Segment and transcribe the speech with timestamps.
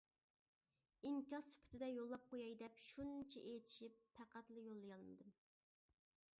[1.09, 5.33] ئىنكاس سۈپىتىدە يوللاپ قۇياي دەپ شۇنچە ئىچىشىپ پەقەتلا يوللىيالمىدىم.